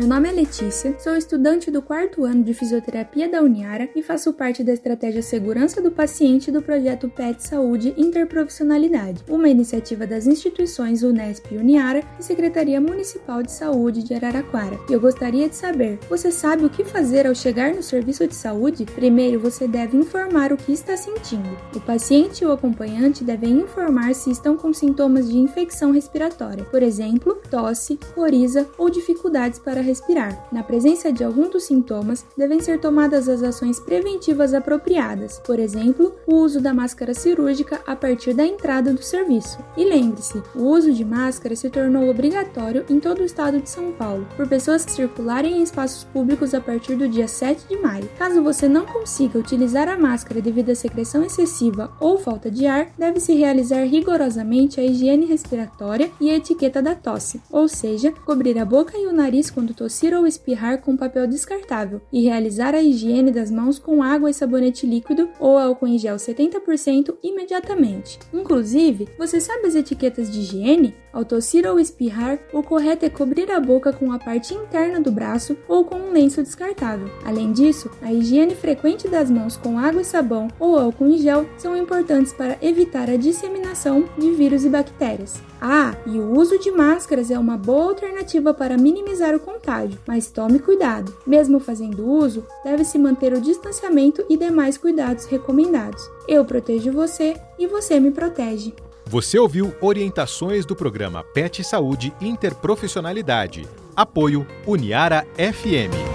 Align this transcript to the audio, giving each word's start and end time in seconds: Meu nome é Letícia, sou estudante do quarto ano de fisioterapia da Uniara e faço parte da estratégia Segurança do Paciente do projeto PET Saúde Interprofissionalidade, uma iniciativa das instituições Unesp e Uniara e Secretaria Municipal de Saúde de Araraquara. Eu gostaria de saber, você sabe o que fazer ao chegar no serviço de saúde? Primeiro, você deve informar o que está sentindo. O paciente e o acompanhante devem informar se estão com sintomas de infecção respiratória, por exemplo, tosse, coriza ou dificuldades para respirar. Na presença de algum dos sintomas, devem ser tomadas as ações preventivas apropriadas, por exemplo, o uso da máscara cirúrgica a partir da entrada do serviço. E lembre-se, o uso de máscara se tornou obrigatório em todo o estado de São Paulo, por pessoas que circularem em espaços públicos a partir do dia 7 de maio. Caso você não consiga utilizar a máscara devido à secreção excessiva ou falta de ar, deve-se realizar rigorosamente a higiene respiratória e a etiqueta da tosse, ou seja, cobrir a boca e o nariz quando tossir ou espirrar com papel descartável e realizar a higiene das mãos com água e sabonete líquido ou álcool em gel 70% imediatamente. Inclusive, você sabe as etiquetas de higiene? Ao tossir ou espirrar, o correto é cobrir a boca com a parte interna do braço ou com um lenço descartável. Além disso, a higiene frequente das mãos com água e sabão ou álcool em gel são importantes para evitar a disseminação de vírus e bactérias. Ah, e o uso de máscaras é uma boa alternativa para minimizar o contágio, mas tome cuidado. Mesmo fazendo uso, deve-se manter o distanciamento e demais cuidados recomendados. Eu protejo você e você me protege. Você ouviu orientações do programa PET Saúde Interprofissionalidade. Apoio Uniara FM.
Meu 0.00 0.08
nome 0.08 0.30
é 0.30 0.32
Letícia, 0.32 0.98
sou 0.98 1.14
estudante 1.14 1.70
do 1.70 1.82
quarto 1.82 2.24
ano 2.24 2.42
de 2.42 2.54
fisioterapia 2.54 3.28
da 3.28 3.42
Uniara 3.42 3.86
e 3.94 4.02
faço 4.02 4.32
parte 4.32 4.64
da 4.64 4.72
estratégia 4.72 5.20
Segurança 5.20 5.82
do 5.82 5.90
Paciente 5.90 6.50
do 6.50 6.62
projeto 6.62 7.06
PET 7.06 7.42
Saúde 7.42 7.92
Interprofissionalidade, 7.98 9.22
uma 9.28 9.50
iniciativa 9.50 10.06
das 10.06 10.26
instituições 10.26 11.02
Unesp 11.02 11.52
e 11.52 11.58
Uniara 11.58 12.02
e 12.18 12.24
Secretaria 12.24 12.80
Municipal 12.80 13.42
de 13.42 13.52
Saúde 13.52 14.02
de 14.02 14.14
Araraquara. 14.14 14.80
Eu 14.88 14.98
gostaria 14.98 15.46
de 15.50 15.54
saber, 15.54 15.98
você 16.08 16.32
sabe 16.32 16.64
o 16.64 16.70
que 16.70 16.82
fazer 16.82 17.26
ao 17.26 17.34
chegar 17.34 17.74
no 17.74 17.82
serviço 17.82 18.26
de 18.26 18.34
saúde? 18.34 18.86
Primeiro, 18.86 19.38
você 19.38 19.68
deve 19.68 19.98
informar 19.98 20.50
o 20.50 20.56
que 20.56 20.72
está 20.72 20.96
sentindo. 20.96 21.58
O 21.76 21.80
paciente 21.80 22.42
e 22.42 22.46
o 22.46 22.52
acompanhante 22.52 23.22
devem 23.22 23.60
informar 23.60 24.14
se 24.14 24.30
estão 24.30 24.56
com 24.56 24.72
sintomas 24.72 25.28
de 25.28 25.36
infecção 25.36 25.92
respiratória, 25.92 26.64
por 26.64 26.82
exemplo, 26.82 27.38
tosse, 27.50 27.98
coriza 28.14 28.66
ou 28.78 28.88
dificuldades 28.88 29.58
para 29.58 29.89
respirar. 29.90 30.46
Na 30.50 30.62
presença 30.62 31.12
de 31.12 31.22
algum 31.22 31.50
dos 31.50 31.64
sintomas, 31.64 32.24
devem 32.36 32.60
ser 32.60 32.80
tomadas 32.80 33.28
as 33.28 33.42
ações 33.42 33.78
preventivas 33.80 34.54
apropriadas, 34.54 35.38
por 35.44 35.58
exemplo, 35.58 36.14
o 36.26 36.36
uso 36.36 36.60
da 36.60 36.72
máscara 36.72 37.12
cirúrgica 37.12 37.80
a 37.86 37.94
partir 37.94 38.32
da 38.32 38.46
entrada 38.46 38.92
do 38.92 39.02
serviço. 39.02 39.58
E 39.76 39.84
lembre-se, 39.84 40.42
o 40.54 40.64
uso 40.64 40.92
de 40.92 41.04
máscara 41.04 41.56
se 41.56 41.68
tornou 41.68 42.08
obrigatório 42.08 42.84
em 42.88 43.00
todo 43.00 43.20
o 43.20 43.24
estado 43.24 43.60
de 43.60 43.68
São 43.68 43.92
Paulo, 43.92 44.26
por 44.36 44.48
pessoas 44.48 44.84
que 44.84 44.92
circularem 44.92 45.58
em 45.58 45.62
espaços 45.62 46.04
públicos 46.04 46.54
a 46.54 46.60
partir 46.60 46.94
do 46.94 47.08
dia 47.08 47.26
7 47.26 47.68
de 47.68 47.76
maio. 47.76 48.08
Caso 48.18 48.42
você 48.42 48.68
não 48.68 48.86
consiga 48.86 49.38
utilizar 49.38 49.88
a 49.88 49.98
máscara 49.98 50.40
devido 50.40 50.70
à 50.70 50.74
secreção 50.74 51.24
excessiva 51.24 51.92
ou 52.00 52.18
falta 52.18 52.50
de 52.50 52.66
ar, 52.66 52.88
deve-se 52.96 53.34
realizar 53.34 53.82
rigorosamente 53.84 54.80
a 54.80 54.84
higiene 54.84 55.26
respiratória 55.26 56.10
e 56.20 56.30
a 56.30 56.36
etiqueta 56.36 56.80
da 56.80 56.94
tosse, 56.94 57.40
ou 57.50 57.68
seja, 57.68 58.12
cobrir 58.24 58.58
a 58.58 58.64
boca 58.64 58.96
e 58.96 59.06
o 59.06 59.12
nariz 59.12 59.50
quando 59.50 59.69
tossir 59.74 60.16
ou 60.16 60.26
espirrar 60.26 60.80
com 60.80 60.96
papel 60.96 61.26
descartável 61.26 62.00
e 62.12 62.24
realizar 62.24 62.74
a 62.74 62.82
higiene 62.82 63.30
das 63.30 63.50
mãos 63.50 63.78
com 63.78 64.02
água 64.02 64.30
e 64.30 64.34
sabonete 64.34 64.86
líquido 64.86 65.28
ou 65.38 65.58
álcool 65.58 65.86
em 65.86 65.98
gel 65.98 66.16
70% 66.16 67.16
imediatamente. 67.22 68.18
Inclusive, 68.32 69.08
você 69.18 69.40
sabe 69.40 69.66
as 69.66 69.74
etiquetas 69.74 70.30
de 70.30 70.40
higiene? 70.40 70.94
Ao 71.12 71.24
tossir 71.24 71.66
ou 71.66 71.80
espirrar, 71.80 72.38
o 72.52 72.62
correto 72.62 73.04
é 73.04 73.10
cobrir 73.10 73.50
a 73.50 73.58
boca 73.58 73.92
com 73.92 74.12
a 74.12 74.18
parte 74.18 74.54
interna 74.54 75.00
do 75.00 75.10
braço 75.10 75.56
ou 75.66 75.84
com 75.84 75.96
um 75.96 76.12
lenço 76.12 76.42
descartável. 76.42 77.10
Além 77.24 77.52
disso, 77.52 77.90
a 78.00 78.12
higiene 78.12 78.54
frequente 78.54 79.08
das 79.08 79.28
mãos 79.28 79.56
com 79.56 79.78
água 79.78 80.02
e 80.02 80.04
sabão 80.04 80.48
ou 80.58 80.78
álcool 80.78 81.08
em 81.08 81.18
gel 81.18 81.46
são 81.58 81.76
importantes 81.76 82.32
para 82.32 82.56
evitar 82.62 83.10
a 83.10 83.16
disseminação 83.16 84.04
de 84.16 84.30
vírus 84.32 84.64
e 84.64 84.68
bactérias. 84.68 85.42
Ah, 85.60 85.94
e 86.06 86.18
o 86.18 86.38
uso 86.38 86.58
de 86.58 86.70
máscaras 86.70 87.30
é 87.30 87.38
uma 87.38 87.58
boa 87.58 87.90
alternativa 87.90 88.54
para 88.54 88.78
minimizar 88.78 89.34
o 89.34 89.40
contágio, 89.40 89.59
mas 90.06 90.30
tome 90.30 90.58
cuidado. 90.58 91.16
Mesmo 91.26 91.60
fazendo 91.60 92.06
uso, 92.06 92.44
deve-se 92.64 92.98
manter 92.98 93.32
o 93.32 93.40
distanciamento 93.40 94.24
e 94.28 94.36
demais 94.36 94.76
cuidados 94.76 95.26
recomendados. 95.26 96.02
Eu 96.26 96.44
protejo 96.44 96.92
você 96.92 97.34
e 97.58 97.66
você 97.66 98.00
me 98.00 98.10
protege. 98.10 98.74
Você 99.06 99.38
ouviu 99.38 99.74
orientações 99.80 100.64
do 100.64 100.76
programa 100.76 101.24
PET 101.24 101.64
Saúde 101.64 102.14
Interprofissionalidade. 102.20 103.68
Apoio 103.96 104.46
Uniara 104.66 105.26
FM. 105.36 106.09